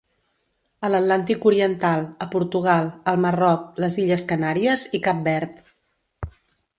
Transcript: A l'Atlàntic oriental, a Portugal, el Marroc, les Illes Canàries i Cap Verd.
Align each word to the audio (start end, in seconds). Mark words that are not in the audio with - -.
A 0.87 0.89
l'Atlàntic 0.91 1.43
oriental, 1.49 2.05
a 2.25 2.27
Portugal, 2.35 2.89
el 3.13 3.21
Marroc, 3.25 3.67
les 3.85 3.99
Illes 4.05 4.23
Canàries 4.33 4.87
i 5.01 5.05
Cap 5.09 5.21
Verd. 5.29 5.61